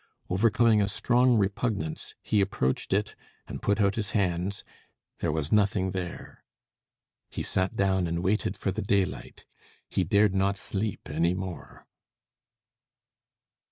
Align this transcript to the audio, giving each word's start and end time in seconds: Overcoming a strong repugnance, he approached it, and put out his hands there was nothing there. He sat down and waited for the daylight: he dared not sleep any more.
Overcoming 0.31 0.81
a 0.81 0.87
strong 0.87 1.37
repugnance, 1.37 2.15
he 2.23 2.41
approached 2.41 2.91
it, 2.91 3.13
and 3.47 3.61
put 3.61 3.79
out 3.79 3.93
his 3.93 4.09
hands 4.17 4.63
there 5.19 5.31
was 5.31 5.51
nothing 5.51 5.91
there. 5.91 6.43
He 7.29 7.43
sat 7.43 7.75
down 7.75 8.07
and 8.07 8.23
waited 8.23 8.57
for 8.57 8.71
the 8.71 8.81
daylight: 8.81 9.45
he 9.91 10.03
dared 10.03 10.33
not 10.33 10.57
sleep 10.57 11.01
any 11.07 11.35
more. 11.35 11.85